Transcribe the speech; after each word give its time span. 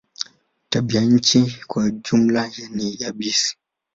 Tabianchi 0.69 1.39
kwa 1.67 1.83
jumla 1.91 2.51
ni 2.75 2.95
yabisi. 3.03 3.57